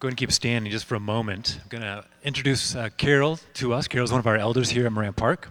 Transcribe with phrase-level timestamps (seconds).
[0.00, 1.58] Go and keep standing just for a moment.
[1.60, 3.86] I'm going to introduce uh, Carol to us.
[3.86, 5.50] Carol's one of our elders here at Moran Park.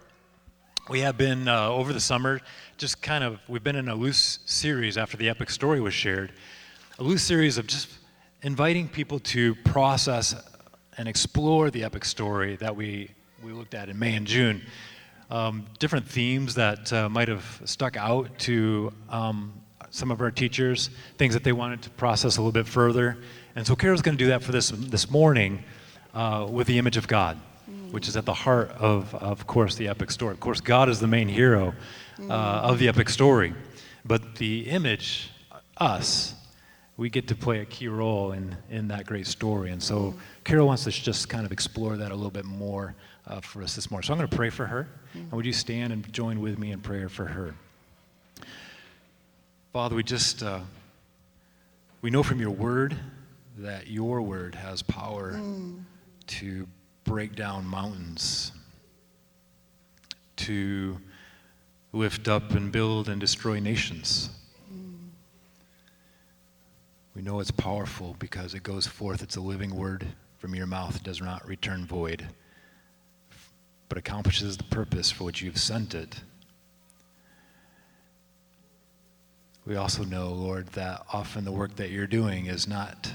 [0.90, 2.41] We have been uh, over the summer,
[2.75, 6.31] just kind of, we've been in a loose series after the epic story was shared,
[6.97, 7.89] a loose series of just
[8.41, 10.34] inviting people to process
[10.97, 13.11] and explore the epic story that we,
[13.43, 14.63] we looked at in May and June.
[15.29, 19.54] Um, different themes that uh, might have stuck out to um,
[19.91, 20.89] some of our teachers,
[21.20, 23.18] things that they wanted to process a little bit further.
[23.60, 25.66] And so Carol's going to do that for this this morning
[26.14, 27.38] uh, with the image of God,
[27.92, 30.32] which is at the heart of, of course, the epic story.
[30.32, 31.74] Of course, God is the main hero
[32.22, 33.53] uh, of the epic story,
[34.06, 35.31] but the image,
[35.75, 36.36] us,
[36.95, 39.72] we get to play a key role in, in that great story.
[39.72, 42.95] And so Carol wants to just kind of explore that a little bit more
[43.28, 44.08] uh, for us this morning.
[44.08, 44.88] So I'm going to pray for her.
[45.14, 47.55] And would you stand and join with me in prayer for her?
[49.73, 50.61] Father, we just, uh,
[52.02, 52.95] we know from your word
[53.59, 55.83] that your word has power mm.
[56.27, 56.67] to
[57.03, 58.53] break down mountains,
[60.38, 60.97] to
[61.91, 64.29] lift up and build and destroy nations.
[64.73, 65.09] Mm.
[67.16, 70.07] We know it's powerful because it goes forth, it's a living word
[70.38, 72.27] from your mouth, it does not return void,
[73.89, 76.21] but accomplishes the purpose for which you've sent it.
[79.66, 83.11] We also know, Lord, that often the work that you're doing is not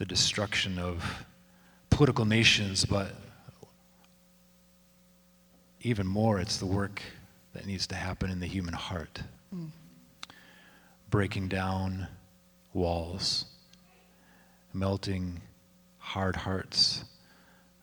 [0.00, 1.26] the destruction of
[1.90, 3.12] political nations, but
[5.82, 7.02] even more, it's the work
[7.52, 9.20] that needs to happen in the human heart.
[9.54, 9.68] Mm.
[11.10, 12.08] Breaking down
[12.72, 13.44] walls,
[14.72, 15.42] melting
[15.98, 17.04] hard hearts,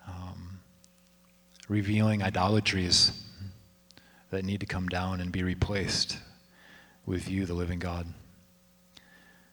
[0.08, 0.60] um,
[1.70, 3.12] revealing idolatries
[4.32, 6.18] that need to come down and be replaced
[7.06, 8.08] with you, the living God.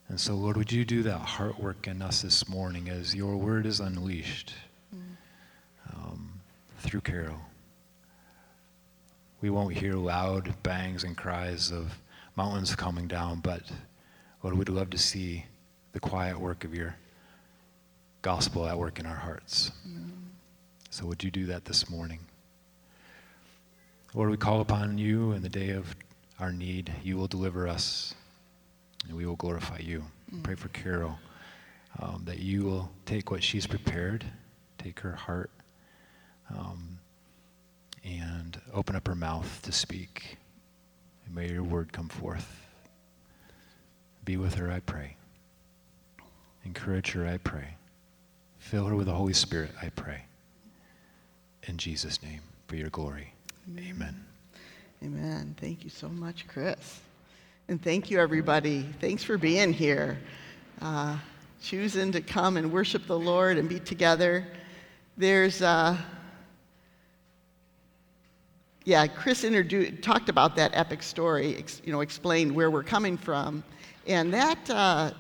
[0.09, 3.37] And so, Lord, would you do that heart work in us this morning as your
[3.37, 4.53] word is unleashed
[5.95, 6.41] um,
[6.81, 7.39] through Carol?
[9.41, 11.99] We won't hear loud bangs and cries of
[12.37, 13.63] mountains coming down, but
[14.43, 15.47] Lord, we'd love to see
[15.93, 16.97] the quiet work of your
[18.23, 19.71] gospel at work in our hearts.
[20.91, 22.21] So, would you do that this morning?
[24.15, 25.97] Lord, we call upon you in the day of
[26.39, 26.93] our need.
[27.03, 28.15] You will deliver us
[29.07, 30.05] and we will glorify you.
[30.33, 30.43] Mm.
[30.43, 31.19] Pray for Carol
[32.01, 34.25] um, that you will take what she's prepared,
[34.79, 35.51] take her heart,
[36.51, 36.99] um,
[38.03, 40.37] and open up her mouth to speak.
[41.27, 42.61] And may your word come forth.
[44.25, 45.17] Be with her, I pray.
[46.65, 47.77] Encourage her, I pray.
[48.59, 50.23] Fill her with the Holy Spirit, I pray.
[51.65, 53.33] In Jesus' name, for your glory.
[53.69, 53.85] Amen.
[53.91, 54.25] Amen.
[55.03, 55.57] Amen.
[55.59, 57.01] Thank you so much, Chris.
[57.67, 58.83] And thank you, everybody.
[59.01, 60.19] Thanks for being here,
[60.83, 61.17] uh,
[61.63, 64.47] choosing to come and worship the Lord and be together.
[65.17, 65.97] There's, uh,
[68.85, 73.17] yeah, Chris introduced, talked about that epic story, ex, you know, explained where we're coming
[73.17, 73.65] from.
[74.07, 75.13] And that, uh,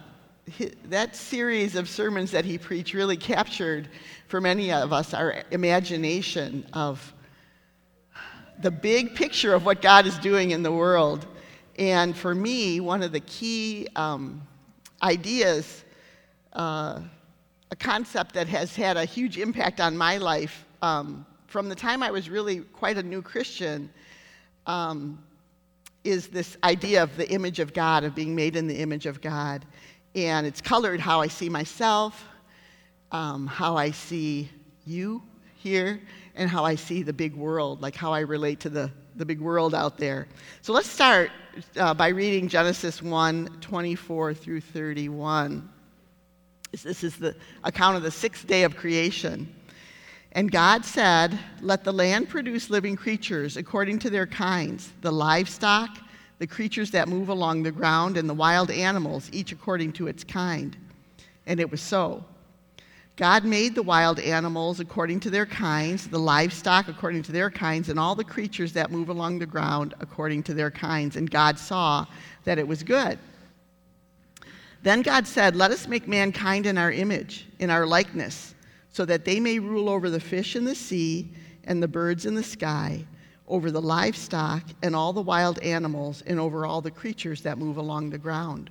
[0.90, 3.88] that series of sermons that he preached really captured,
[4.28, 7.14] for many of us, our imagination of
[8.60, 11.26] the big picture of what God is doing in the world.
[11.78, 14.42] And for me, one of the key um,
[15.02, 15.84] ideas,
[16.52, 17.00] uh,
[17.70, 22.02] a concept that has had a huge impact on my life um, from the time
[22.02, 23.88] I was really quite a new Christian,
[24.66, 25.22] um,
[26.02, 29.20] is this idea of the image of God, of being made in the image of
[29.20, 29.64] God.
[30.14, 32.26] And it's colored how I see myself,
[33.12, 34.50] um, how I see
[34.84, 35.22] you
[35.56, 36.00] here,
[36.34, 39.40] and how I see the big world, like how I relate to the, the big
[39.40, 40.26] world out there.
[40.62, 41.30] So let's start
[41.76, 45.68] uh, by reading Genesis 1 24 through 31.
[46.82, 49.54] This is the account of the sixth day of creation.
[50.32, 55.98] And God said, Let the land produce living creatures according to their kinds, the livestock,
[56.38, 60.24] the creatures that move along the ground, and the wild animals, each according to its
[60.24, 60.76] kind.
[61.46, 62.24] And it was so.
[63.16, 67.88] God made the wild animals according to their kinds, the livestock according to their kinds,
[67.88, 71.14] and all the creatures that move along the ground according to their kinds.
[71.14, 72.06] And God saw
[72.42, 73.18] that it was good.
[74.82, 78.54] Then God said, Let us make mankind in our image, in our likeness,
[78.90, 81.30] so that they may rule over the fish in the sea
[81.62, 83.06] and the birds in the sky,
[83.46, 87.76] over the livestock and all the wild animals, and over all the creatures that move
[87.76, 88.70] along the ground.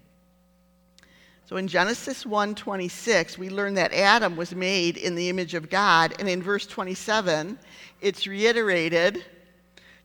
[1.51, 6.15] So in Genesis 1:26, we learn that Adam was made in the image of God,
[6.17, 7.59] and in verse 27,
[7.99, 9.25] it's reiterated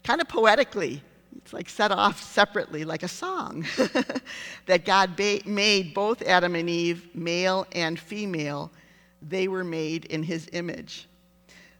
[0.03, 1.01] kind of poetically.
[1.37, 3.65] It's like set off separately like a song
[4.65, 8.69] that God ba- made both Adam and Eve, male and female.
[9.21, 11.07] They were made in his image.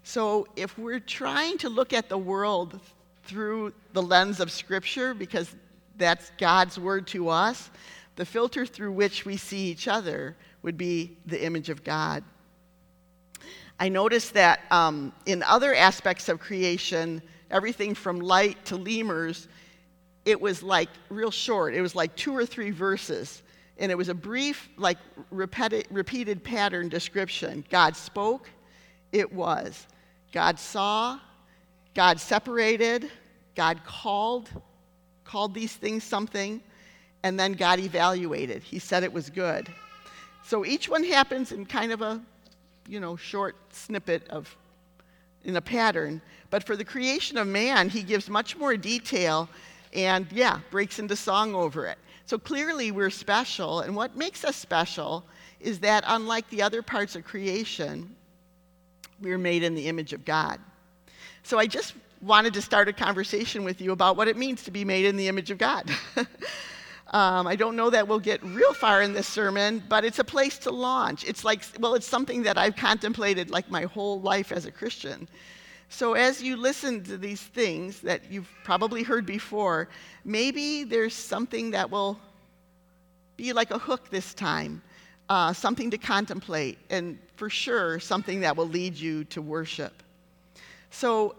[0.04, 2.80] So if we're trying to look at the world
[3.25, 5.54] through the lens of Scripture, because
[5.98, 7.69] that's God's word to us,
[8.18, 12.24] the filter through which we see each other would be the image of God.
[13.80, 17.22] I noticed that um, in other aspects of creation,
[17.52, 19.48] everything from light to lemurs,
[20.25, 21.75] it was like real short.
[21.75, 23.44] It was like two or three verses.
[23.78, 24.98] And it was a brief, like
[25.30, 27.64] repeated, repeated pattern description.
[27.69, 28.50] God spoke,
[29.12, 29.86] it was.
[30.34, 31.19] God saw,
[31.94, 33.12] God separated,
[33.56, 34.50] God called,
[35.24, 36.62] called these things something,
[37.24, 38.64] and then God evaluated.
[38.64, 39.72] He said it was good.
[40.44, 42.22] So each one happens in kind of a,
[42.88, 44.56] you know, short snippet of,
[45.44, 46.22] in a pattern.
[46.50, 49.50] But for the creation of man, he gives much more detail
[49.94, 51.98] and, yeah, breaks into song over it.
[52.25, 55.24] So clearly we're special, and what makes us special
[55.60, 58.16] is that unlike the other parts of creation,
[59.22, 60.60] we're made in the image of God.
[61.44, 64.72] So I just wanted to start a conversation with you about what it means to
[64.72, 65.90] be made in the image of God.
[67.12, 70.24] um, I don't know that we'll get real far in this sermon, but it's a
[70.24, 71.24] place to launch.
[71.24, 75.30] It's like, well, it's something that I've contemplated like my whole life as a Christian.
[75.89, 79.88] So, as you listen to these things that you've probably heard before,
[80.25, 82.19] maybe there's something that will
[83.38, 84.81] be like a hook this time,
[85.30, 90.04] uh, something to contemplate, and for sure, something that will lead you to worship.
[90.89, 91.36] So,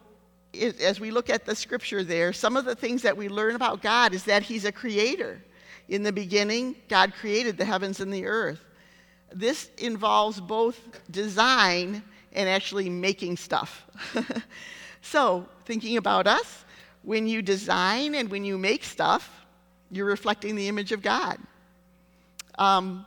[0.54, 3.82] as we look at the scripture there, some of the things that we learn about
[3.82, 5.42] God is that He's a creator.
[5.88, 8.62] In the beginning, God created the heavens and the earth.
[9.32, 10.78] This involves both
[11.10, 12.02] design
[12.32, 13.86] and actually making stuff.
[15.02, 16.64] so, thinking about us,
[17.02, 19.46] when you design and when you make stuff,
[19.90, 21.38] you're reflecting the image of God.
[22.58, 23.06] Um,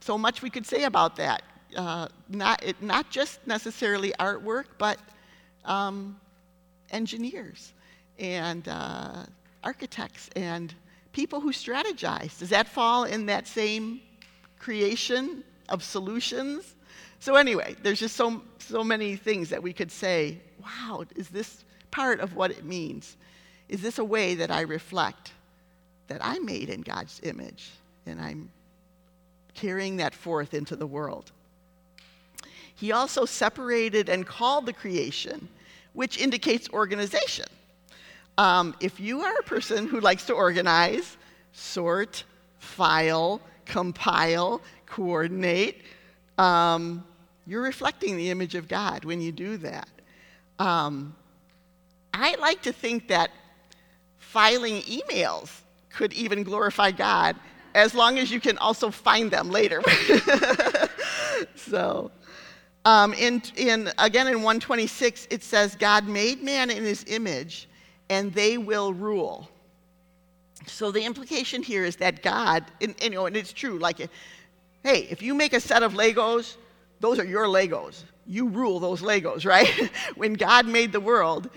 [0.00, 1.42] so much we could say about that.
[1.76, 4.98] Uh, not, it, not just necessarily artwork, but
[5.64, 6.18] um,
[6.90, 7.72] engineers
[8.18, 9.24] and uh,
[9.64, 10.74] architects and
[11.12, 12.38] people who strategize.
[12.38, 14.00] Does that fall in that same
[14.58, 16.74] creation of solutions?
[17.20, 21.64] So, anyway, there's just so, so many things that we could say wow, is this
[21.90, 23.16] part of what it means?
[23.68, 25.32] Is this a way that I reflect
[26.08, 27.70] that I'm made in God's image
[28.06, 28.50] and I'm
[29.54, 31.32] carrying that forth into the world?
[32.74, 35.48] He also separated and called the creation
[35.92, 37.46] which indicates organization.
[38.38, 41.16] Um, if you are a person who likes to organize,
[41.52, 42.24] sort,
[42.58, 45.82] file, compile, coordinate,
[46.38, 47.04] um,
[47.46, 49.88] you're reflecting the image of God when you do that.
[50.58, 51.14] Um,
[52.14, 53.30] I like to think that
[54.18, 55.50] filing emails
[55.90, 57.36] could even glorify God
[57.74, 59.82] as long as you can also find them later.
[61.56, 62.10] so,
[62.84, 67.68] um, in, in, again, in 126, it says, God made man in his image,
[68.12, 69.48] and they will rule.
[70.66, 74.00] So the implication here is that God, and, and, you know, and it's true, like,
[74.84, 76.56] hey, if you make a set of Legos,
[77.00, 78.04] those are your Legos.
[78.26, 79.90] You rule those Legos, right?
[80.14, 81.48] when God made the world,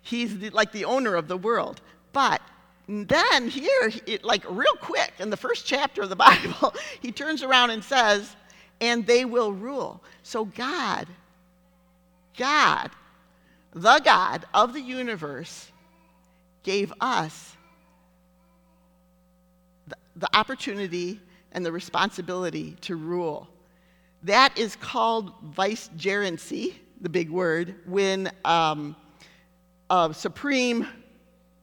[0.00, 1.82] he's the, like the owner of the world.
[2.14, 2.40] But
[2.88, 7.42] then here, it, like real quick, in the first chapter of the Bible, he turns
[7.42, 8.36] around and says,
[8.80, 10.02] and they will rule.
[10.22, 11.08] So, God,
[12.38, 12.90] God,
[13.74, 15.70] the God of the universe,
[16.62, 17.56] gave us
[19.88, 21.20] the, the opportunity
[21.52, 23.48] and the responsibility to rule.
[24.22, 28.94] That is called vicegerency, the big word, when um,
[29.88, 30.86] a supreme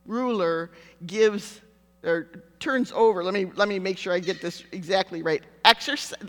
[0.06, 0.72] ruler
[1.06, 1.62] gives
[2.04, 2.28] or
[2.60, 3.24] turns over.
[3.24, 5.44] Let me, let me make sure I get this exactly right.
[5.66, 5.74] Uh,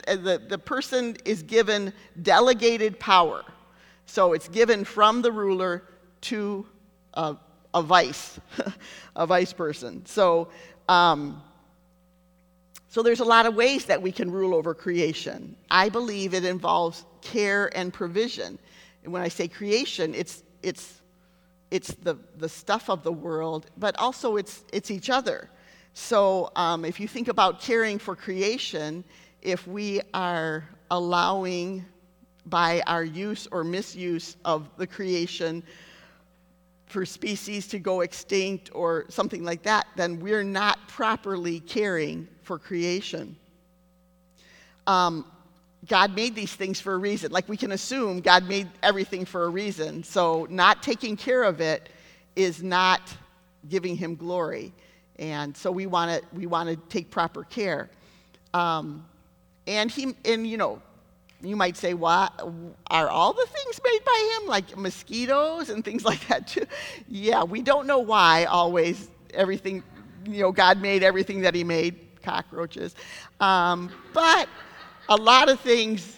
[0.06, 3.44] the, the person is given delegated power.
[4.06, 5.84] So it's given from the ruler
[6.22, 6.66] to
[7.14, 7.36] a,
[7.78, 8.40] a vice,
[9.16, 10.04] a vice person.
[10.04, 10.48] So,
[10.88, 11.40] um,
[12.88, 15.56] so there's a lot of ways that we can rule over creation.
[15.70, 18.58] I believe it involves care and provision.
[19.04, 21.00] And when I say creation, it's it's
[21.70, 25.48] it's the, the stuff of the world, but also it's it's each other.
[25.94, 29.04] So um, if you think about caring for creation,
[29.42, 31.84] if we are allowing
[32.46, 35.62] by our use or misuse of the creation
[36.88, 42.58] for species to go extinct or something like that, then we're not properly caring for
[42.58, 43.36] creation.
[44.86, 45.24] Um,
[45.86, 47.30] God made these things for a reason.
[47.30, 50.02] Like we can assume God made everything for a reason.
[50.02, 51.88] So not taking care of it
[52.36, 53.00] is not
[53.68, 54.72] giving him glory.
[55.18, 57.90] And so we want to we want to take proper care.
[58.54, 59.04] Um,
[59.66, 60.80] and he and you know
[61.40, 62.28] you might say, why
[62.90, 66.66] are all the things made by him, like mosquitoes and things like that too?"
[67.08, 69.82] Yeah, we don't know why always everything,
[70.26, 72.94] you know, God made everything that He made, cockroaches,
[73.40, 74.48] um, but
[75.08, 76.16] a lot of things.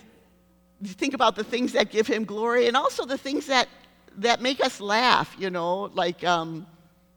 [0.82, 3.68] Think about the things that give Him glory, and also the things that
[4.16, 5.36] that make us laugh.
[5.38, 6.66] You know, like um,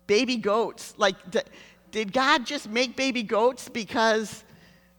[0.08, 0.94] baby goats.
[0.98, 1.42] Like, d-
[1.92, 4.44] did God just make baby goats because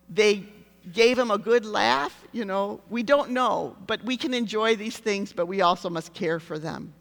[0.08, 0.44] they
[0.92, 2.26] gave him a good laugh?
[2.32, 6.12] You know, we don't know, but we can enjoy these things, but we also must
[6.12, 6.92] care for them.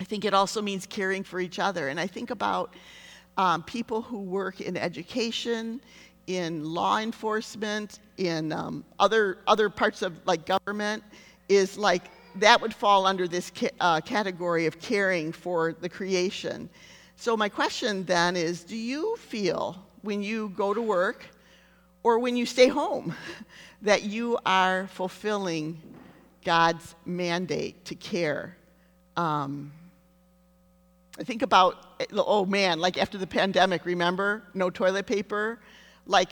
[0.00, 1.88] I think it also means caring for each other.
[1.88, 2.74] And I think about
[3.36, 5.80] um, people who work in education,
[6.26, 11.02] in law enforcement, in um, other, other parts of like government,
[11.48, 16.68] is like that would fall under this ca- uh, category of caring for the creation.
[17.16, 21.26] So, my question then is do you feel when you go to work
[22.06, 23.12] or when you stay home
[23.82, 25.76] that you are fulfilling
[26.44, 28.56] God's mandate to care.
[29.16, 29.72] Um,
[31.18, 31.74] I think about,
[32.12, 34.44] oh man, like after the pandemic, remember?
[34.54, 35.58] No toilet paper?
[36.06, 36.30] Like,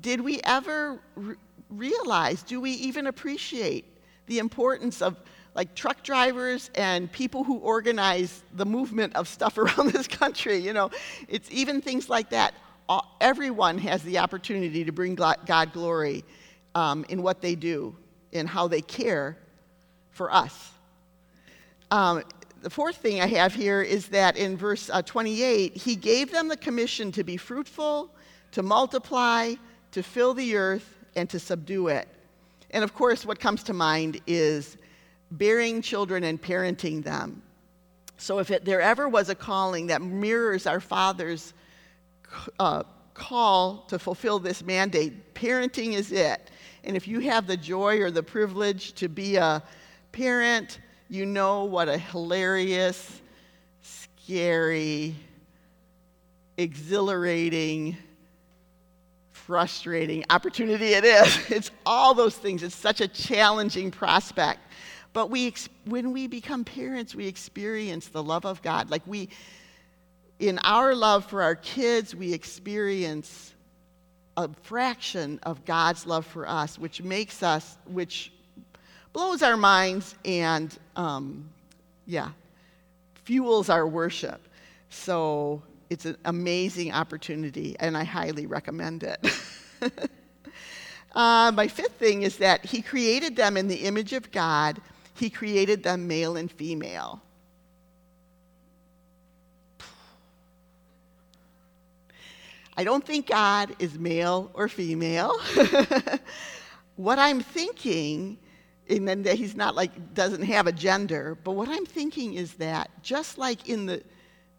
[0.00, 1.34] did we ever re-
[1.68, 3.86] realize, do we even appreciate
[4.26, 5.16] the importance of
[5.56, 10.58] like truck drivers and people who organize the movement of stuff around this country?
[10.58, 10.92] You know,
[11.26, 12.54] it's even things like that
[13.20, 16.24] everyone has the opportunity to bring God glory
[16.74, 17.94] um, in what they do
[18.32, 19.36] and how they care
[20.10, 20.72] for us.
[21.90, 22.22] Um,
[22.62, 26.48] the fourth thing I have here is that in verse uh, 28, he gave them
[26.48, 28.10] the commission to be fruitful,
[28.52, 29.54] to multiply,
[29.92, 32.08] to fill the earth, and to subdue it.
[32.70, 34.76] And of course, what comes to mind is
[35.30, 37.42] bearing children and parenting them.
[38.16, 41.54] So, if it, there ever was a calling that mirrors our Father's
[42.58, 42.82] uh,
[43.14, 45.34] call to fulfill this mandate.
[45.34, 46.50] Parenting is it.
[46.84, 49.62] And if you have the joy or the privilege to be a
[50.12, 53.20] parent, you know what a hilarious,
[53.82, 55.14] scary,
[56.56, 57.96] exhilarating,
[59.32, 61.38] frustrating opportunity it is.
[61.50, 62.62] It's all those things.
[62.62, 64.60] It's such a challenging prospect.
[65.12, 65.54] But we,
[65.86, 68.90] when we become parents, we experience the love of God.
[68.90, 69.30] Like we,
[70.38, 73.54] in our love for our kids, we experience
[74.36, 78.32] a fraction of God's love for us, which makes us, which
[79.12, 81.48] blows our minds and, um,
[82.06, 82.30] yeah,
[83.24, 84.40] fuels our worship.
[84.90, 89.26] So it's an amazing opportunity, and I highly recommend it.
[91.14, 94.80] uh, my fifth thing is that He created them in the image of God,
[95.14, 97.20] He created them male and female.
[102.78, 105.36] I don't think God is male or female.
[106.94, 108.38] what I'm thinking,
[108.88, 112.88] and then he's not like, doesn't have a gender, but what I'm thinking is that
[113.02, 114.00] just like in the,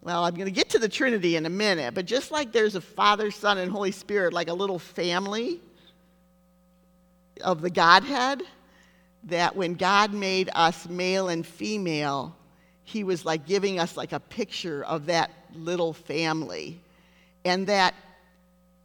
[0.02, 2.76] well, I'm going to get to the Trinity in a minute, but just like there's
[2.76, 5.62] a Father, Son, and Holy Spirit, like a little family
[7.40, 8.42] of the Godhead,
[9.24, 12.36] that when God made us male and female,
[12.84, 16.82] he was like giving us like a picture of that little family.
[17.46, 17.96] And that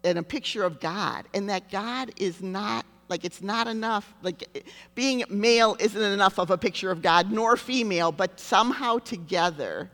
[0.05, 4.65] and a picture of God, and that God is not like it's not enough like
[4.95, 9.91] being male isn't enough of a picture of God nor female, but somehow together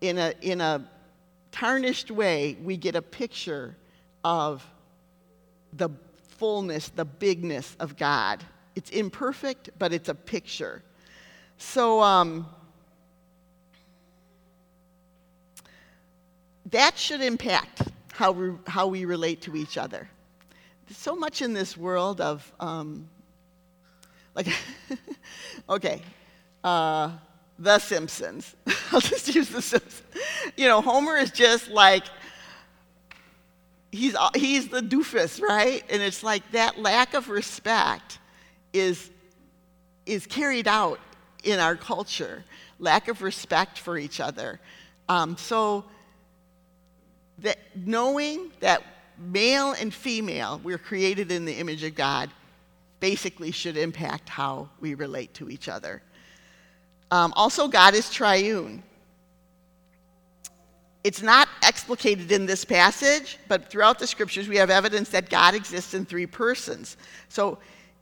[0.00, 0.88] in a in a
[1.52, 3.76] tarnished way we get a picture
[4.24, 4.66] of
[5.72, 5.88] the
[6.38, 8.44] fullness, the bigness of God.
[8.74, 10.82] It's imperfect, but it's a picture.
[11.56, 12.46] So um,
[16.70, 17.82] that should impact
[18.16, 20.08] how we, how we relate to each other.
[20.86, 23.08] There's so much in this world of, um,
[24.34, 24.48] like,
[25.68, 26.02] okay,
[26.64, 27.10] uh,
[27.58, 28.54] The Simpsons.
[28.92, 30.02] I'll just use The Simpsons.
[30.56, 32.04] you know, Homer is just like,
[33.92, 35.84] he's, he's the doofus, right?
[35.90, 38.18] And it's like that lack of respect
[38.72, 39.10] is,
[40.04, 41.00] is carried out
[41.44, 42.44] in our culture
[42.78, 44.60] lack of respect for each other.
[45.08, 45.84] Um, so,
[47.38, 48.82] that knowing that
[49.18, 52.30] male and female, we're created in the image of God,
[53.00, 56.02] basically should impact how we relate to each other.
[57.10, 58.82] Um, also, God is triune.
[61.04, 65.54] It's not explicated in this passage, but throughout the scriptures, we have evidence that God
[65.54, 66.96] exists in three persons.
[67.28, 67.58] So,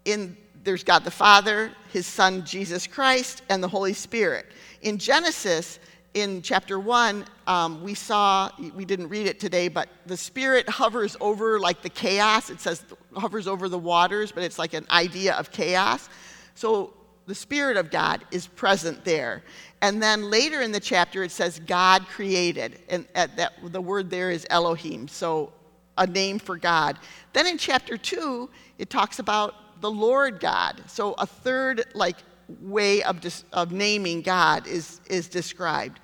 [0.07, 4.47] in, there's God the Father, His Son Jesus Christ, and the Holy Spirit.
[4.81, 5.81] In Genesis,
[6.15, 11.17] in chapter 1, um, we saw, we didn't read it today, but the Spirit hovers
[11.21, 12.51] over like the chaos.
[12.51, 16.09] It says hovers over the waters, but it's like an idea of chaos.
[16.55, 16.95] So
[17.27, 19.43] the Spirit of God is present there.
[19.83, 22.79] And then later in the chapter, it says God created.
[22.89, 25.53] And that, the word there is Elohim, so
[25.99, 26.99] a name for God.
[27.33, 30.83] Then in chapter 2, it talks about the Lord God.
[30.87, 32.17] So a third, like,
[32.61, 33.21] way of,
[33.53, 36.01] of naming God is, is described.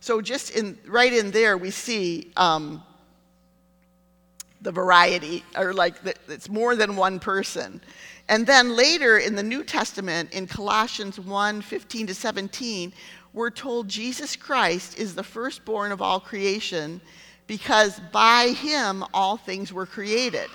[0.00, 2.82] So just in, right in there, we see um,
[4.60, 7.80] the variety, or like the, it's more than one person.
[8.28, 12.92] And then later in the New Testament, in Colossians 1 15 to 17,
[13.32, 17.00] we're told Jesus Christ is the firstborn of all creation
[17.46, 20.48] because by him all things were created.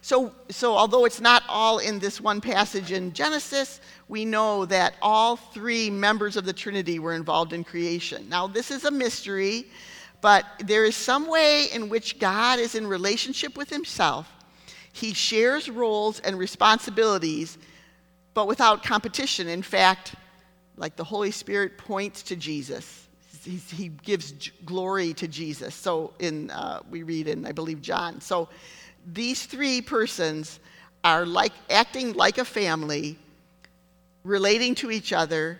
[0.00, 4.94] So, so although it's not all in this one passage in Genesis, we know that
[5.02, 8.28] all three members of the Trinity were involved in creation.
[8.28, 9.66] Now, this is a mystery,
[10.20, 14.28] but there is some way in which God is in relationship with himself.
[14.92, 17.58] He shares roles and responsibilities,
[18.34, 19.48] but without competition.
[19.48, 20.14] In fact,
[20.76, 23.06] like the Holy Spirit points to Jesus.
[23.44, 25.74] He, gives glory to Jesus.
[25.74, 28.20] So in uh, we read in I believe John.
[28.20, 28.48] So
[29.12, 30.60] these three persons
[31.04, 33.18] are like acting like a family,
[34.24, 35.58] relating to each other,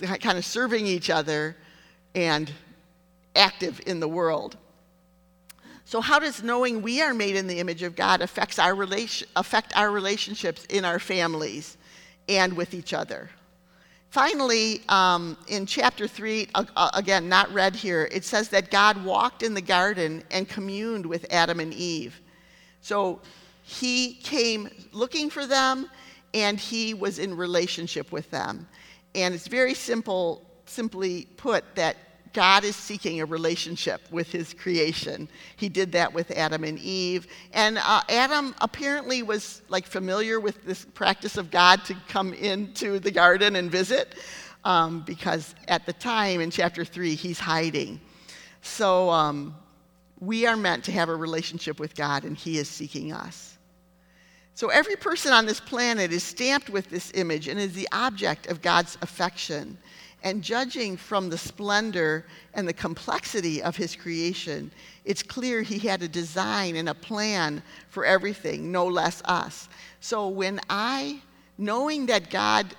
[0.00, 1.56] kind of serving each other,
[2.14, 2.52] and
[3.36, 4.56] active in the world.
[5.86, 9.28] So, how does knowing we are made in the image of God affects our relation,
[9.36, 11.76] affect our relationships in our families
[12.28, 13.30] and with each other?
[14.10, 19.42] Finally, um, in chapter 3, uh, again, not read here, it says that God walked
[19.42, 22.20] in the garden and communed with Adam and Eve.
[22.84, 23.22] So
[23.62, 25.88] he came looking for them
[26.34, 28.68] and he was in relationship with them.
[29.14, 31.96] And it's very simple, simply put, that
[32.34, 35.30] God is seeking a relationship with his creation.
[35.56, 37.26] He did that with Adam and Eve.
[37.54, 42.98] And uh, Adam apparently was like familiar with this practice of God to come into
[42.98, 44.14] the garden and visit,
[44.62, 47.98] um, because at the time in chapter 3, he's hiding.
[48.60, 49.54] So, um,
[50.20, 53.54] we are meant to have a relationship with God, and He is seeking us.
[54.54, 58.46] So every person on this planet is stamped with this image and is the object
[58.46, 59.76] of God's affection.
[60.22, 62.24] And judging from the splendor
[62.54, 64.70] and the complexity of his creation,
[65.04, 69.68] it's clear he had a design and a plan for everything, no less us.
[70.00, 71.20] So when I,
[71.58, 72.74] knowing that God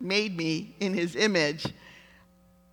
[0.00, 1.66] made me in his image,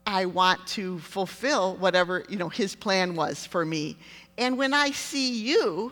[0.06, 3.98] I want to fulfill whatever, you know, his plan was for me.
[4.38, 5.92] And when I see you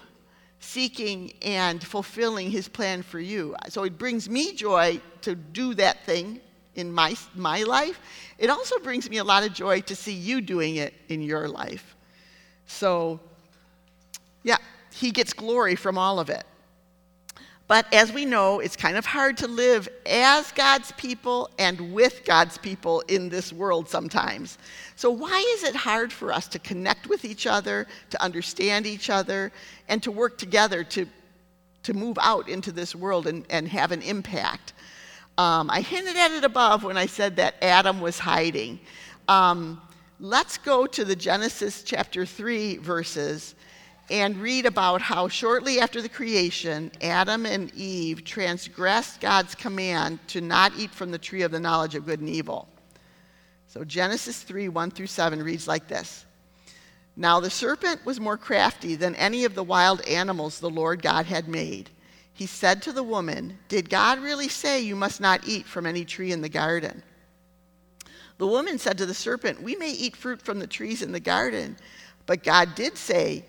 [0.60, 6.06] seeking and fulfilling his plan for you, so it brings me joy to do that
[6.06, 6.40] thing
[6.76, 8.00] in my, my life.
[8.38, 11.48] It also brings me a lot of joy to see you doing it in your
[11.48, 11.96] life.
[12.68, 13.20] So,
[14.44, 14.58] yeah,
[14.94, 16.46] he gets glory from all of it.
[17.68, 22.24] But as we know, it's kind of hard to live as God's people and with
[22.24, 24.58] God's people in this world sometimes.
[24.96, 29.10] So, why is it hard for us to connect with each other, to understand each
[29.10, 29.52] other,
[29.90, 31.08] and to work together to,
[31.84, 34.72] to move out into this world and, and have an impact?
[35.38, 38.80] Um, I hinted at it above when I said that Adam was hiding.
[39.28, 39.82] Um,
[40.22, 43.56] let's go to the Genesis chapter 3 verses
[44.10, 50.42] and read about how shortly after the creation, Adam and Eve transgressed God's command to
[50.42, 52.68] not eat from the tree of the knowledge of good and evil.
[53.68, 56.26] So Genesis 3 1 through 7 reads like this
[57.16, 61.26] Now the serpent was more crafty than any of the wild animals the Lord God
[61.26, 61.90] had made.
[62.34, 66.06] He said to the woman, Did God really say you must not eat from any
[66.06, 67.04] tree in the garden?
[68.38, 71.20] The woman said to the serpent, We may eat fruit from the trees in the
[71.20, 71.76] garden,
[72.26, 73.44] but God did say,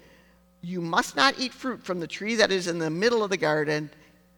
[0.62, 3.36] you must not eat fruit from the tree that is in the middle of the
[3.36, 3.90] garden,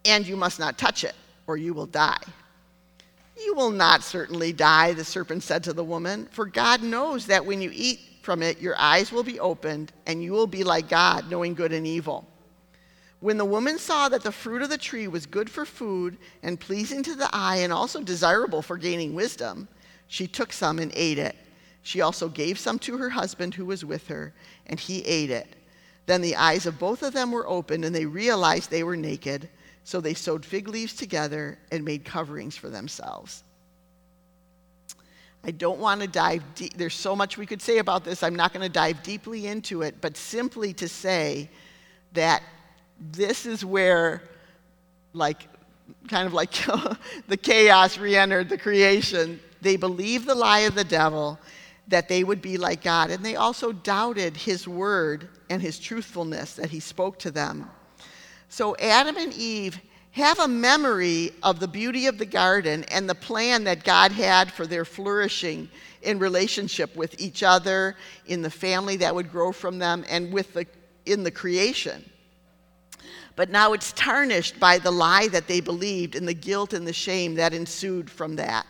[0.05, 1.15] and you must not touch it,
[1.47, 2.23] or you will die.
[3.43, 7.45] You will not certainly die, the serpent said to the woman, for God knows that
[7.45, 10.89] when you eat from it, your eyes will be opened, and you will be like
[10.89, 12.27] God, knowing good and evil.
[13.21, 16.61] When the woman saw that the fruit of the tree was good for food and
[16.61, 19.69] pleasing to the eye and also desirable for gaining wisdom,
[20.09, 21.37] she took some and ate it.
[21.83, 24.35] She also gave some to her husband who was with her,
[24.67, 25.57] and he ate it.
[26.11, 29.49] Then the eyes of both of them were opened, and they realized they were naked.
[29.85, 33.45] So they sewed fig leaves together and made coverings for themselves.
[35.45, 36.77] I don't want to dive deep.
[36.77, 38.25] There's so much we could say about this.
[38.25, 41.49] I'm not going to dive deeply into it, but simply to say
[42.15, 42.43] that
[43.13, 44.25] this is where,
[45.13, 45.47] like,
[46.09, 46.51] kind of like
[47.29, 49.39] the chaos re entered the creation.
[49.61, 51.39] They believed the lie of the devil
[51.91, 56.55] that they would be like God, and they also doubted his word and his truthfulness
[56.55, 57.69] that he spoke to them.
[58.49, 59.79] So Adam and Eve
[60.13, 64.53] have a memory of the beauty of the garden and the plan that God had
[64.53, 65.69] for their flourishing
[66.03, 70.53] in relationship with each other, in the family that would grow from them, and with
[70.55, 70.67] the,
[71.07, 72.05] in the creation.
[73.37, 76.93] But now it's tarnished by the lie that they believed and the guilt and the
[76.93, 78.67] shame that ensued from that.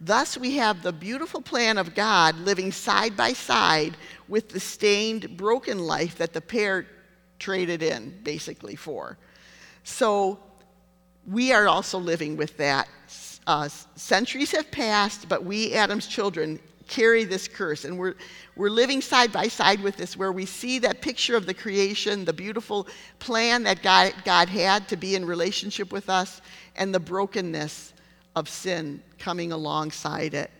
[0.00, 3.96] Thus, we have the beautiful plan of God living side by side
[4.28, 6.86] with the stained, broken life that the pair
[7.38, 9.18] traded in, basically, for.
[9.84, 10.38] So,
[11.26, 12.88] we are also living with that.
[13.46, 16.58] Uh, centuries have passed, but we, Adam's children,
[16.88, 17.84] carry this curse.
[17.84, 18.14] And we're,
[18.56, 22.24] we're living side by side with this, where we see that picture of the creation,
[22.24, 26.40] the beautiful plan that God, God had to be in relationship with us,
[26.74, 27.92] and the brokenness
[28.36, 30.50] of sin coming alongside it.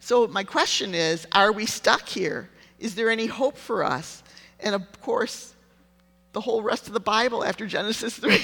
[0.00, 2.50] So, my question is are we stuck here?
[2.78, 4.22] Is there any hope for us?
[4.60, 5.54] And of course,
[6.32, 8.36] the whole rest of the Bible after Genesis 3,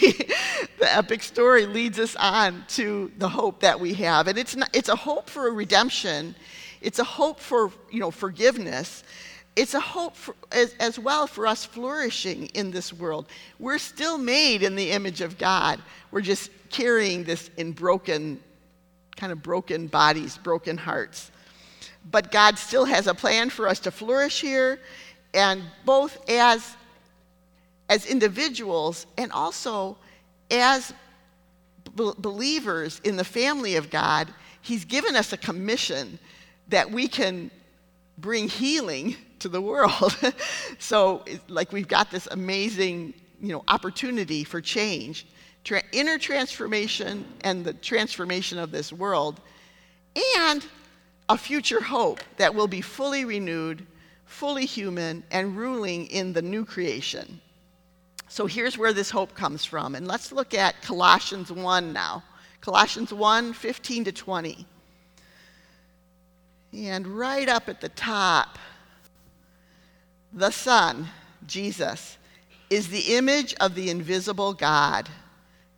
[0.79, 4.29] the epic story leads us on to the hope that we have.
[4.29, 6.35] And it's, not, it's a hope for a redemption,
[6.81, 9.05] it's a hope for you know, forgiveness.
[9.57, 13.27] It's a hope for, as, as well for us flourishing in this world.
[13.59, 15.83] We're still made in the image of God.
[16.13, 18.41] We're just carrying this in broken
[19.21, 21.31] kind of broken bodies, broken hearts.
[22.11, 24.81] But God still has a plan for us to flourish here,
[25.35, 26.75] and both as,
[27.91, 29.99] as individuals and also
[30.51, 30.95] as
[31.95, 36.19] b- believers in the family of God, He's given us a commission
[36.69, 37.51] that we can
[38.17, 40.17] bring healing to the world.
[40.79, 45.27] so, like, we've got this amazing you know, opportunity for change
[45.65, 49.41] tra- inner transformation and the transformation of this world,
[50.37, 50.65] and
[51.29, 53.87] a future hope that will be fully renewed,
[54.27, 57.41] fully human, and ruling in the new creation.
[58.29, 59.95] So here's where this hope comes from.
[59.95, 62.23] And let's look at Colossians 1 now.
[62.61, 64.67] Colossians 1 15 to 20.
[66.73, 68.59] And right up at the top,
[70.33, 71.09] the Son,
[71.47, 72.19] Jesus,
[72.69, 75.09] is the image of the invisible God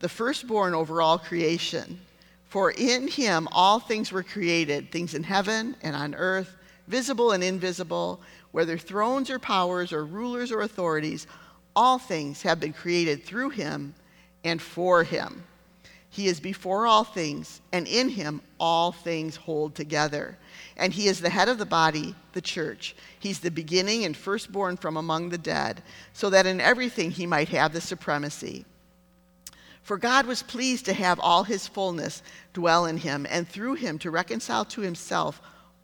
[0.03, 1.99] the firstborn over all creation.
[2.49, 6.55] For in him all things were created, things in heaven and on earth,
[6.89, 11.27] visible and invisible, whether thrones or powers or rulers or authorities,
[11.75, 13.95] all things have been created through him
[14.45, 15.45] and for him.
[16.11, 20.37] He is before all things, and in him all things hold together.
[20.77, 22.95] And he is the head of the body, the church.
[23.19, 27.49] He's the beginning and firstborn from among the dead, so that in everything he might
[27.49, 28.67] have the supremacy.
[29.83, 33.99] For God was pleased to have all his fullness dwell in him, and through him
[34.01, 35.41] to reconcile to himself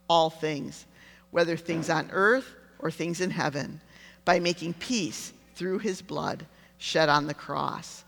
[0.09, 0.85] all things,
[1.31, 3.81] whether things on earth or things in heaven,
[4.23, 6.45] by making peace through his blood
[6.77, 8.05] shed on the cross.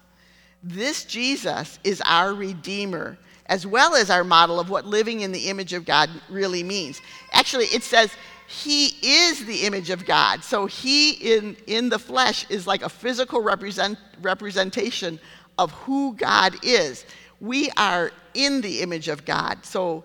[0.63, 5.49] This Jesus is our Redeemer, as well as our model of what living in the
[5.49, 7.01] image of God really means.
[7.33, 8.11] Actually, it says
[8.47, 10.43] he is the image of God.
[10.43, 15.19] So he in, in the flesh is like a physical represent, representation
[15.61, 17.05] of who God is.
[17.39, 19.63] We are in the image of God.
[19.63, 20.03] So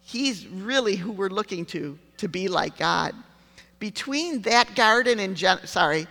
[0.00, 3.14] he's really who we're looking to to be like God.
[3.80, 6.06] Between that garden and Gen- sorry,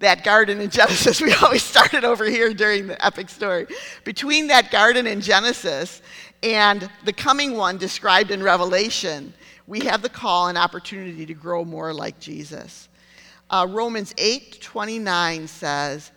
[0.00, 3.66] that garden in Genesis, we always started over here during the epic story.
[4.04, 6.02] Between that garden in Genesis
[6.42, 9.32] and the coming one described in Revelation,
[9.66, 12.90] we have the call and opportunity to grow more like Jesus.
[13.48, 16.11] Uh, Romans 8 29 says,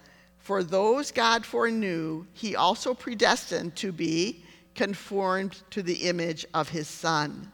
[0.46, 4.44] for those God foreknew, he also predestined to be
[4.76, 7.52] conformed to the image of his Son.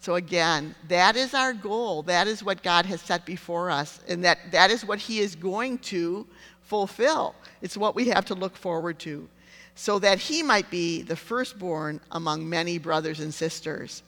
[0.00, 2.02] So again, that is our goal.
[2.02, 5.34] That is what God has set before us, and that, that is what he is
[5.34, 6.26] going to
[6.60, 7.34] fulfill.
[7.62, 9.26] It's what we have to look forward to,
[9.74, 14.02] so that he might be the firstborn among many brothers and sisters.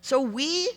[0.00, 0.70] So we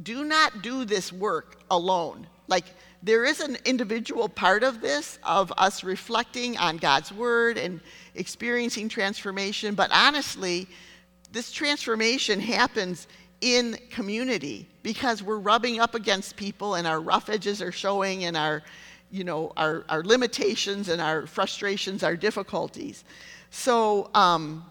[0.00, 2.28] do not do this work alone.
[2.48, 2.64] Like,
[3.02, 7.80] there is an individual part of this, of us reflecting on God's word and
[8.16, 10.66] experiencing transformation, but honestly,
[11.30, 13.06] this transformation happens
[13.40, 18.36] in community because we're rubbing up against people and our rough edges are showing and
[18.36, 18.62] our
[19.10, 23.04] you know our, our limitations and our frustrations our difficulties.
[23.50, 24.64] So um,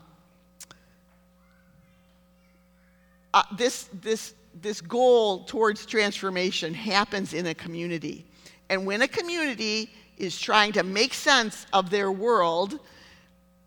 [3.34, 8.26] uh, this this this goal towards transformation happens in a community
[8.70, 12.80] and when a community is trying to make sense of their world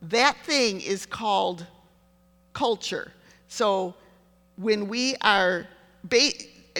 [0.02, 1.66] that thing is called
[2.52, 3.12] culture
[3.48, 3.94] so
[4.60, 5.66] when we are,
[6.04, 6.32] ba-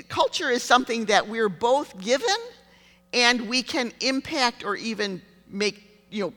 [0.08, 2.28] culture is something that we're both given
[3.12, 6.34] and we can impact or even make, you know,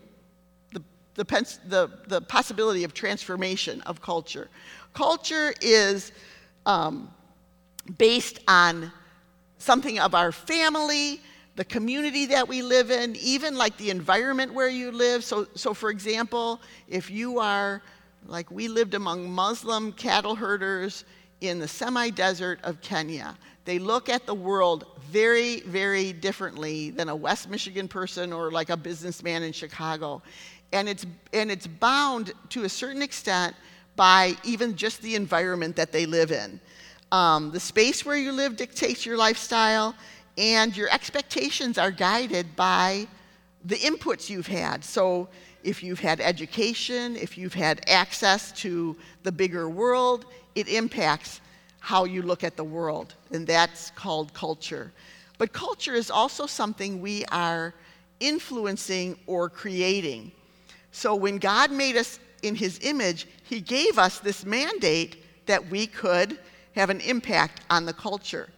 [0.71, 0.81] the,
[1.15, 4.49] the, pens- the, the possibility of transformation of culture.
[4.93, 6.13] Culture is
[6.65, 7.13] um,
[7.97, 8.91] based on
[9.57, 11.21] something of our family,
[11.55, 15.23] the community that we live in, even like the environment where you live.
[15.23, 17.81] So, so for example, if you are,
[18.25, 21.05] like we lived among Muslim cattle herders
[21.41, 23.37] in the semi desert of Kenya.
[23.65, 28.69] They look at the world very, very differently than a West Michigan person or like
[28.69, 30.21] a businessman in Chicago.
[30.71, 33.55] And it's, and it's bound to a certain extent
[33.95, 36.59] by even just the environment that they live in.
[37.13, 39.93] Um, the space where you live dictates your lifestyle,
[40.35, 43.05] and your expectations are guided by
[43.63, 44.83] the inputs you've had.
[44.83, 45.29] So,
[45.63, 51.39] if you've had education, if you've had access to the bigger world, it impacts
[51.81, 54.91] how you look at the world, and that's called culture.
[55.37, 57.75] But culture is also something we are
[58.21, 60.31] influencing or creating.
[60.91, 65.85] So when God made us in his image, he gave us this mandate that we
[65.85, 66.39] could
[66.75, 68.49] have an impact on the culture.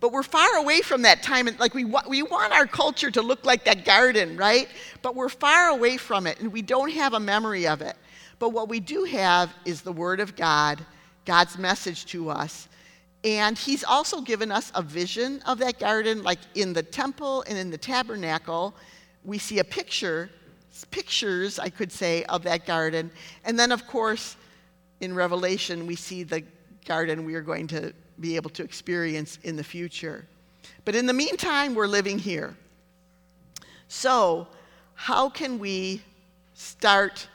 [0.00, 1.46] But we're far away from that time.
[1.46, 4.68] And Like we, we want our culture to look like that garden, right?
[5.02, 7.96] But we're far away from it and we don't have a memory of it.
[8.38, 10.80] But what we do have is the Word of God,
[11.26, 12.68] God's message to us.
[13.22, 17.58] And He's also given us a vision of that garden, like in the temple and
[17.58, 18.74] in the tabernacle.
[19.24, 20.30] We see a picture,
[20.90, 23.10] pictures, I could say, of that garden.
[23.44, 24.36] And then, of course,
[25.00, 26.42] in Revelation, we see the
[26.84, 30.26] garden we are going to be able to experience in the future.
[30.84, 32.56] But in the meantime, we're living here.
[33.88, 34.46] So,
[34.94, 36.02] how can we
[36.60, 37.26] start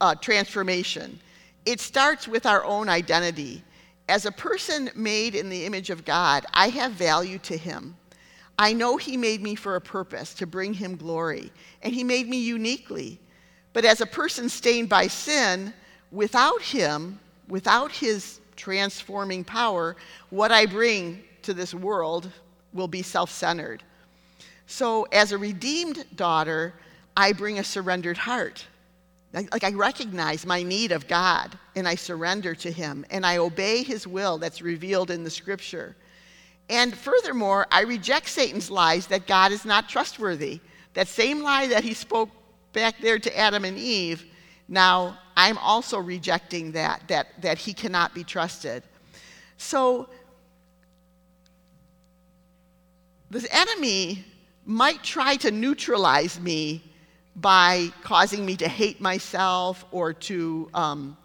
[0.00, 1.18] uh, transformation.
[1.64, 3.62] It starts with our own identity.
[4.08, 7.96] As a person made in the image of God, I have value to Him.
[8.58, 12.28] I know He made me for a purpose, to bring Him glory, and He made
[12.28, 13.20] me uniquely.
[13.72, 15.72] But as a person stained by sin,
[16.10, 19.96] without Him, without His transforming power,
[20.30, 22.30] what I bring to this world
[22.72, 23.82] will be self centered.
[24.66, 26.74] So, as a redeemed daughter,
[27.16, 28.64] I bring a surrendered heart.
[29.32, 33.82] Like I recognize my need of God and I surrender to Him and I obey
[33.84, 35.94] His will that's revealed in the scripture.
[36.70, 40.60] And furthermore, I reject Satan's lies that God is not trustworthy.
[40.94, 42.30] That same lie that he spoke
[42.72, 44.24] back there to Adam and Eve,
[44.70, 48.84] now I'm also rejecting that, that, that he cannot be trusted.
[49.56, 50.08] So
[53.30, 54.24] the enemy
[54.64, 56.84] might try to neutralize me
[57.34, 61.16] by causing me to hate myself or to, um,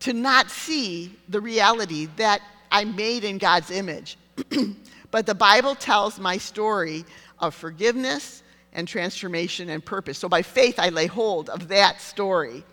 [0.00, 2.40] to not see the reality that
[2.72, 4.16] I'm made in God's image.
[5.10, 7.04] but the Bible tells my story
[7.40, 10.18] of forgiveness and transformation and purpose.
[10.18, 12.64] So by faith, I lay hold of that story.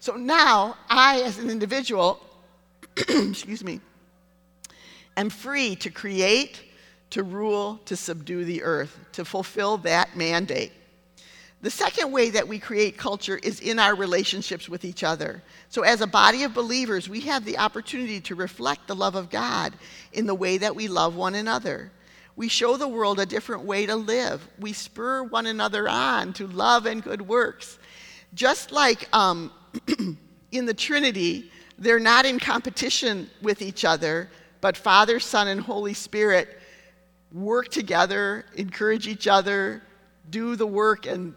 [0.00, 2.20] So now, I, as an individual,
[2.96, 3.80] excuse me,
[5.16, 6.62] am free to create,
[7.10, 10.72] to rule, to subdue the earth, to fulfill that mandate.
[11.62, 15.42] The second way that we create culture is in our relationships with each other.
[15.70, 19.30] So, as a body of believers, we have the opportunity to reflect the love of
[19.30, 19.74] God
[20.12, 21.90] in the way that we love one another.
[22.36, 24.46] We show the world a different way to live.
[24.58, 27.78] We spur one another on to love and good works.
[28.34, 29.50] Just like um,
[30.52, 35.94] in the Trinity, they're not in competition with each other, but Father, Son, and Holy
[35.94, 36.60] Spirit
[37.32, 39.82] work together, encourage each other,
[40.30, 41.34] do the work, and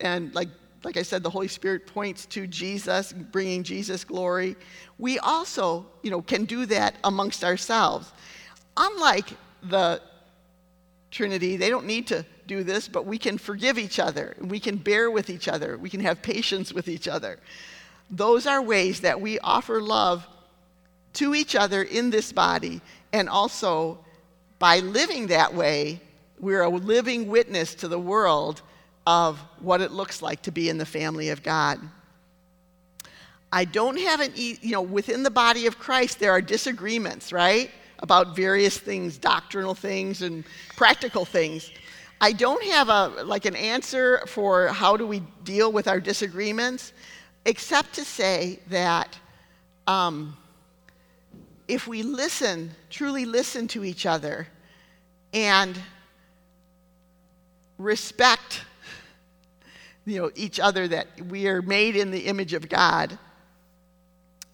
[0.00, 0.48] and like
[0.84, 4.54] like I said, the Holy Spirit points to Jesus, bringing Jesus glory.
[4.98, 8.12] We also, you know, can do that amongst ourselves.
[8.76, 9.30] Unlike
[9.62, 10.02] the
[11.14, 14.36] Trinity, they don't need to do this, but we can forgive each other.
[14.40, 15.78] We can bear with each other.
[15.78, 17.38] We can have patience with each other.
[18.10, 20.26] Those are ways that we offer love
[21.14, 22.80] to each other in this body,
[23.12, 24.04] and also
[24.58, 26.00] by living that way,
[26.40, 28.62] we're a living witness to the world
[29.06, 31.78] of what it looks like to be in the family of God.
[33.52, 37.70] I don't have an, you know, within the body of Christ, there are disagreements, right?
[38.04, 40.44] About various things, doctrinal things and
[40.76, 41.70] practical things.
[42.20, 46.92] I don't have a, like an answer for how do we deal with our disagreements,
[47.46, 49.18] except to say that
[49.86, 50.36] um,
[51.66, 54.48] if we listen, truly listen to each other,
[55.32, 55.80] and
[57.78, 58.64] respect
[60.06, 63.18] you know each other that we are made in the image of god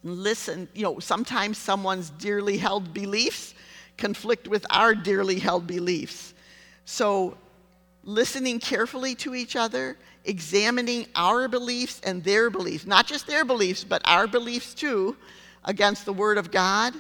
[0.02, 3.54] listen you know sometimes someone's dearly held beliefs
[3.96, 6.34] conflict with our dearly held beliefs
[6.84, 7.36] so
[8.04, 13.84] listening carefully to each other examining our beliefs and their beliefs not just their beliefs
[13.84, 15.16] but our beliefs too
[15.64, 16.94] against the word of god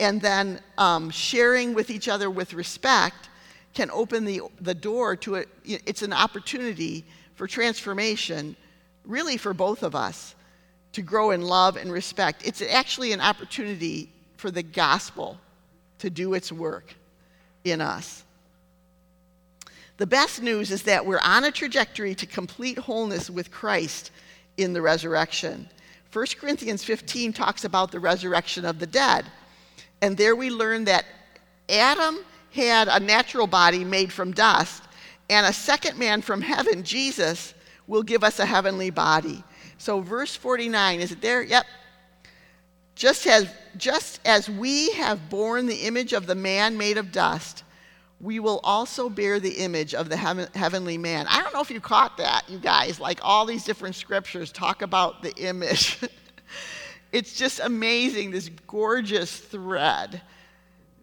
[0.00, 3.28] and then um, sharing with each other with respect
[3.74, 5.48] can open the, the door to it.
[5.64, 8.56] It's an opportunity for transformation,
[9.04, 10.34] really for both of us,
[10.98, 12.44] to grow in love and respect.
[12.44, 15.38] It's actually an opportunity for the gospel
[16.00, 16.92] to do its work
[17.62, 18.24] in us.
[19.98, 24.10] The best news is that we're on a trajectory to complete wholeness with Christ
[24.56, 25.68] in the resurrection.
[26.12, 29.24] 1 Corinthians 15 talks about the resurrection of the dead.
[30.02, 31.04] And there we learn that
[31.68, 32.18] Adam
[32.52, 34.82] had a natural body made from dust,
[35.30, 37.54] and a second man from heaven, Jesus,
[37.86, 39.44] will give us a heavenly body.
[39.78, 41.42] So, verse 49, is it there?
[41.42, 41.64] Yep.
[42.94, 47.62] Just as, just as we have borne the image of the man made of dust,
[48.20, 51.26] we will also bear the image of the heaven, heavenly man.
[51.28, 52.98] I don't know if you caught that, you guys.
[52.98, 56.00] Like all these different scriptures talk about the image.
[57.12, 60.20] it's just amazing, this gorgeous thread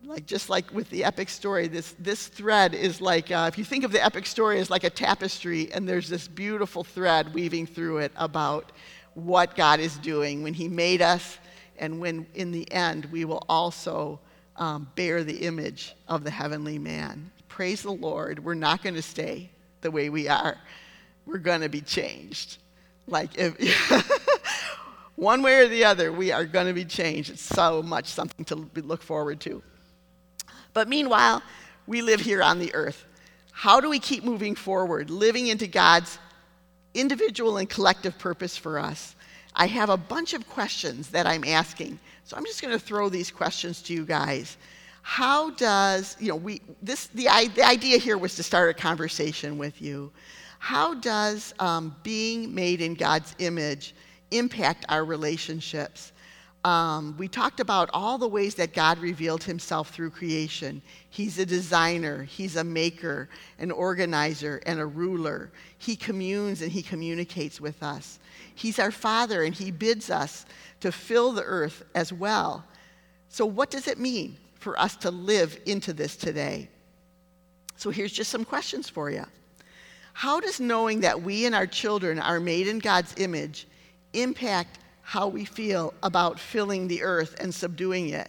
[0.05, 3.63] like just like with the epic story this, this thread is like uh, if you
[3.63, 7.65] think of the epic story as like a tapestry and there's this beautiful thread weaving
[7.65, 8.71] through it about
[9.15, 10.43] what god is doing.
[10.43, 11.39] When he made us
[11.77, 14.19] and when in the end we will also
[14.57, 17.31] um, bear the image of the heavenly man.
[17.47, 18.43] Praise the lord.
[18.43, 19.49] We're not going to stay
[19.81, 20.57] the way we are.
[21.25, 22.59] We're going to be changed.
[23.07, 23.55] Like if
[25.15, 27.31] one way or the other we are going to be changed.
[27.31, 29.63] It's so much something to look forward to
[30.75, 31.41] but meanwhile,
[31.87, 33.05] we live here on the earth.
[33.53, 36.19] How do we keep moving forward, living into God's
[36.93, 39.15] individual and collective purpose for us?
[39.55, 41.97] I have a bunch of questions that I'm asking.
[42.25, 44.57] So I'm just going to throw these questions to you guys.
[45.01, 49.57] How does, you know, we, this, the, the idea here was to start a conversation
[49.57, 50.11] with you.
[50.59, 53.95] How does um, being made in God's image
[54.31, 56.11] impact our relationships?
[56.65, 60.81] Um, we talked about all the ways that God revealed himself through creation.
[61.11, 65.51] He's a designer, he's a maker, an organizer, and a ruler.
[65.77, 68.17] He communes and he communicates with us.
[68.55, 70.47] He's our Father, and he bids us
[70.79, 72.65] to fill the earth as well.
[73.29, 76.67] So, what does it mean for us to live into this today?
[77.75, 79.25] So, here's just some questions for you.
[80.13, 83.67] How does knowing that we and our children are made in God's image
[84.13, 88.27] impact how we feel about filling the earth and subduing it?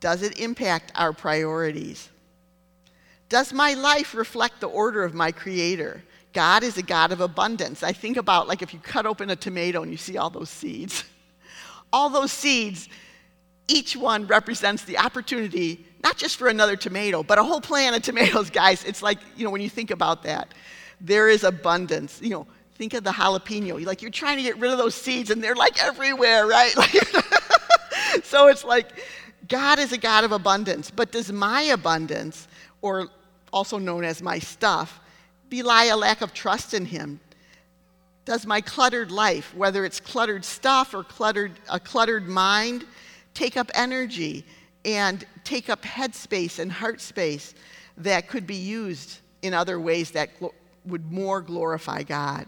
[0.00, 2.08] Does it impact our priorities?
[3.28, 6.02] Does my life reflect the order of my Creator?
[6.32, 7.82] God is a God of abundance.
[7.82, 10.50] I think about like if you cut open a tomato and you see all those
[10.50, 11.04] seeds.
[11.92, 12.88] All those seeds,
[13.68, 18.02] each one represents the opportunity, not just for another tomato, but a whole plant of
[18.02, 18.82] tomatoes, guys.
[18.82, 20.48] It's like, you know, when you think about that,
[21.00, 22.18] there is abundance.
[22.20, 23.84] You know, Think of the jalapeno.
[23.84, 26.74] Like you're trying to get rid of those seeds and they're like everywhere, right?
[28.22, 28.88] so it's like
[29.48, 30.90] God is a God of abundance.
[30.90, 32.48] But does my abundance,
[32.82, 33.08] or
[33.52, 35.00] also known as my stuff,
[35.48, 37.20] belie a lack of trust in Him?
[38.24, 42.86] Does my cluttered life, whether it's cluttered stuff or cluttered, a cluttered mind,
[43.34, 44.44] take up energy
[44.84, 47.54] and take up headspace and heart space
[47.98, 50.30] that could be used in other ways that
[50.86, 52.46] would more glorify God?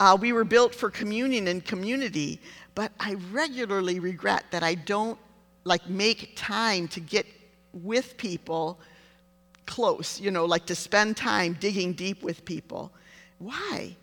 [0.00, 2.40] Uh, we were built for communion and community,
[2.74, 5.18] but I regularly regret that I don't
[5.64, 7.26] like make time to get
[7.72, 8.80] with people
[9.66, 12.92] close, you know, like to spend time digging deep with people.
[13.38, 13.96] Why?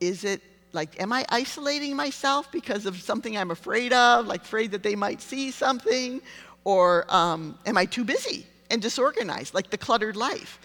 [0.00, 4.72] Is it like, am I isolating myself because of something I'm afraid of, like afraid
[4.72, 6.20] that they might see something?
[6.64, 10.58] Or um, am I too busy and disorganized, like the cluttered life?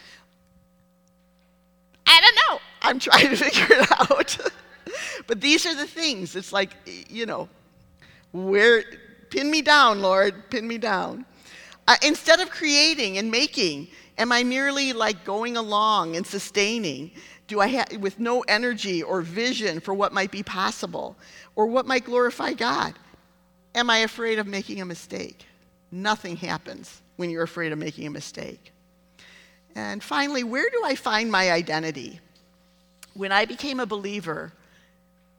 [2.08, 2.60] I don't know.
[2.82, 4.38] I'm trying to figure it out.
[5.28, 6.36] but these are the things.
[6.36, 6.76] It's like,
[7.10, 7.50] you know,
[8.32, 8.84] Where,
[9.30, 11.26] pin me down, Lord, pin me down.
[11.88, 17.12] Uh, instead of creating and making, am I merely like going along and sustaining?
[17.48, 21.18] Do I have, with no energy or vision for what might be possible
[21.56, 22.94] or what might glorify God?
[23.74, 25.46] Am I afraid of making a mistake?
[25.92, 28.72] Nothing happens when you're afraid of making a mistake.
[29.76, 32.20] And finally, where do I find my identity?
[33.14, 34.54] When I became a believer,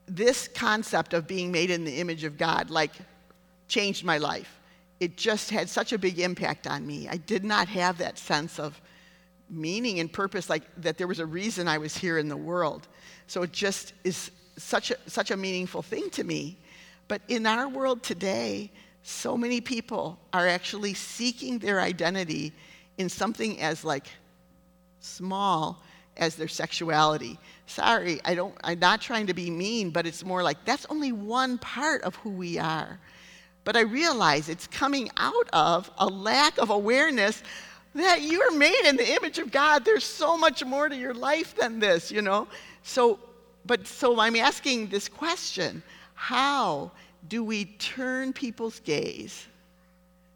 [0.07, 2.93] this concept of being made in the image of God, like,
[3.69, 4.61] changed my life.
[4.99, 7.09] It just had such a big impact on me.
[7.09, 8.81] I did not have that sense of
[9.49, 12.87] meaning and purpose, like that there was a reason I was here in the world.
[13.27, 16.59] So it just is such a, such a meaningful thing to me.
[17.09, 18.71] But in our world today,
[19.03, 22.53] so many people are actually seeking their identity
[22.99, 24.07] in something as like
[25.01, 25.83] small
[26.17, 27.39] as their sexuality.
[27.71, 31.13] Sorry, I don't I'm not trying to be mean, but it's more like that's only
[31.13, 32.99] one part of who we are.
[33.63, 37.45] But I realize it's coming out of a lack of awareness
[37.95, 39.85] that you're made in the image of God.
[39.85, 42.49] There's so much more to your life than this, you know?
[42.83, 43.21] So
[43.65, 46.91] but so I'm asking this question, how
[47.29, 49.47] do we turn people's gaze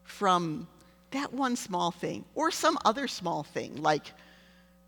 [0.05, 0.69] from
[1.11, 4.13] that one small thing or some other small thing like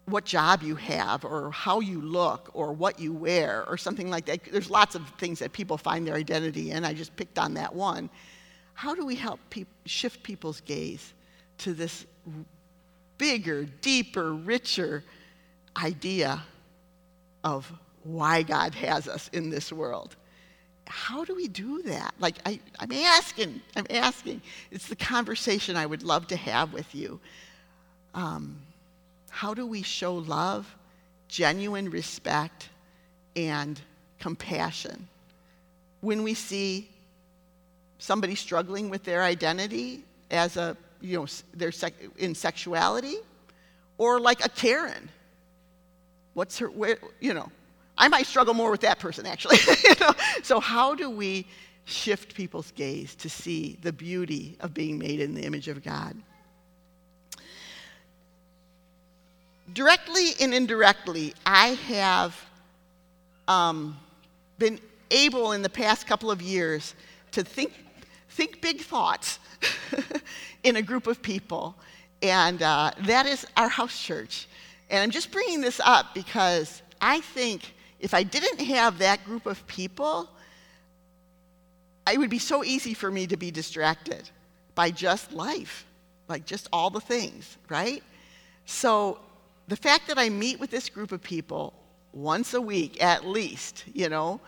[0.06, 4.24] what job you have or how you look or what you wear or something like
[4.26, 4.40] that.
[4.50, 6.84] There's lots of things that people find their identity in.
[6.84, 8.08] I just picked on that one.
[8.74, 9.40] How do we help
[9.84, 11.12] shift people's gaze
[11.58, 12.06] to this
[13.18, 15.02] bigger, deeper, richer
[15.82, 16.42] idea
[17.42, 17.70] of
[18.04, 20.14] why God has us in this world?
[20.86, 22.14] How do we do that?
[22.20, 24.40] Like, I, I'm asking, I'm asking.
[24.70, 27.18] It's the conversation I would love to have with you.
[28.14, 28.60] Um,
[29.36, 30.66] how do we show love,
[31.28, 32.70] genuine respect,
[33.36, 33.78] and
[34.18, 35.08] compassion
[36.00, 36.88] when we see
[37.98, 43.16] somebody struggling with their identity as a, you know, their sec- in sexuality,
[43.98, 45.10] or like a Karen?
[46.32, 47.50] What's her, where, you know,
[47.98, 49.58] I might struggle more with that person actually.
[49.84, 50.14] you know?
[50.42, 51.46] So, how do we
[51.84, 56.16] shift people's gaze to see the beauty of being made in the image of God?
[59.72, 62.36] Directly and indirectly, I have
[63.48, 63.96] um,
[64.58, 66.94] been able in the past couple of years
[67.32, 67.72] to think,
[68.30, 69.38] think big thoughts
[70.62, 71.76] in a group of people,
[72.22, 74.48] and uh, that is our house church.
[74.90, 79.46] And I'm just bringing this up because I think if I didn't have that group
[79.46, 80.28] of people,
[82.10, 84.30] it would be so easy for me to be distracted
[84.74, 85.86] by just life,
[86.28, 88.02] like just all the things, right?
[88.66, 89.18] So
[89.68, 91.74] the fact that I meet with this group of people
[92.12, 94.40] once a week at least, you know,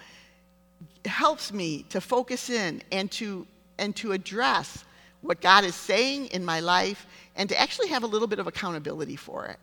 [1.05, 3.47] helps me to focus in and to
[3.79, 4.85] and to address
[5.21, 7.07] what God is saying in my life
[7.37, 9.59] and to actually have a little bit of accountability for it.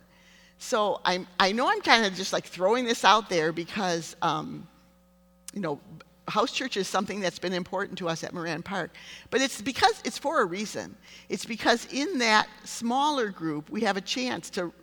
[0.58, 4.68] So I'm, I know I'm kind of just like throwing this out there because, um,
[5.54, 5.80] you know,
[6.28, 8.96] house church is something that's been important to us at Moran Park.
[9.30, 10.96] But it's because it's for a reason.
[11.30, 14.74] It's because in that smaller group, we have a chance to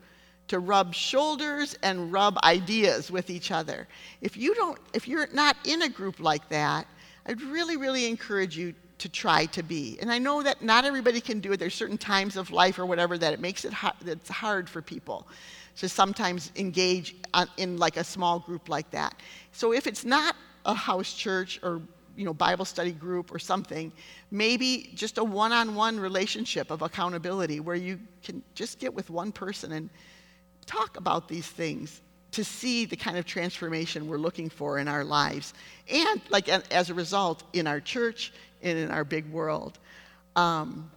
[0.48, 3.88] to rub shoulders and rub ideas with each other.
[4.20, 6.86] If you don't if you're not in a group like that,
[7.26, 9.98] I'd really really encourage you to try to be.
[10.00, 11.56] And I know that not everybody can do it.
[11.56, 14.80] There's certain times of life or whatever that it makes it hard, it's hard for
[14.80, 15.26] people
[15.78, 17.16] to sometimes engage
[17.56, 19.16] in like a small group like that.
[19.52, 20.36] So if it's not
[20.66, 21.82] a house church or
[22.16, 23.92] you know Bible study group or something,
[24.30, 29.72] maybe just a one-on-one relationship of accountability where you can just get with one person
[29.72, 29.90] and
[30.66, 32.00] talk about these things
[32.32, 35.52] to see the kind of transformation we're looking for in our lives
[35.90, 38.32] and like as a result in our church
[38.62, 39.78] and in our big world.
[40.34, 40.90] Um,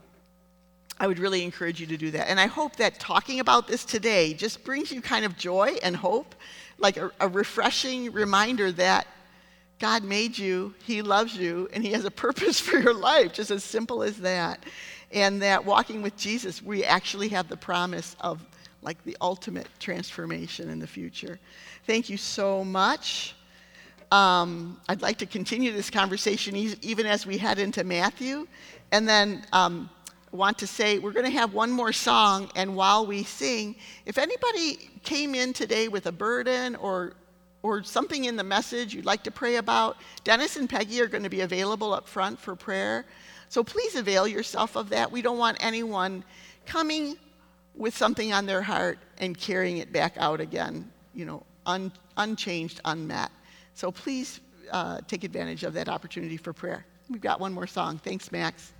[0.97, 2.29] i would really encourage you to do that.
[2.29, 5.95] And i hope that talking about this today just brings you kind of joy and
[5.95, 6.35] hope
[6.77, 9.07] like a, a refreshing reminder that
[9.79, 13.51] god made you he loves you and he has a purpose for your life just
[13.51, 14.63] as simple as that.
[15.11, 18.41] And that walking with jesus we actually have the promise of
[18.85, 21.39] like the ultimate transformation in the future.
[21.85, 23.35] Thank you so much.
[24.11, 28.47] Um, I'd like to continue this conversation even as we head into Matthew.
[28.91, 29.89] And then um,
[30.31, 33.75] want to say we're going to have one more song, and while we sing,
[34.05, 37.13] if anybody came in today with a burden or
[37.63, 41.23] or something in the message you'd like to pray about, Dennis and Peggy are going
[41.23, 43.05] to be available up front for prayer.
[43.49, 45.11] So please avail yourself of that.
[45.11, 46.23] We don't want anyone
[46.67, 47.17] coming
[47.77, 52.81] with something on their heart and carrying it back out again, you know, un, unchanged,
[52.85, 53.31] unmet.
[53.73, 54.39] So please
[54.71, 56.85] uh, take advantage of that opportunity for prayer.
[57.09, 57.97] we've got one more song.
[57.97, 58.73] Thanks, Max.